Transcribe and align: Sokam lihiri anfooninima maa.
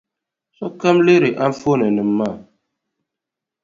Sokam 0.57 0.97
lihiri 1.05 1.29
anfooninima 1.45 2.13
maa. 2.17 2.35